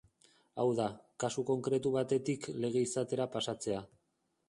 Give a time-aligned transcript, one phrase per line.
[0.63, 0.87] Hau da,
[1.25, 3.89] kasu konkretu batetik lege izatera pasatzea.